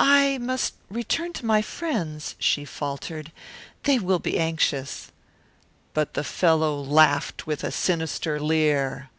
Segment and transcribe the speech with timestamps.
[0.00, 3.30] "I must return to my friends," she faltered.
[3.82, 5.12] "They will be anxious."
[5.92, 9.10] But the fellow laughed with a sinister leer.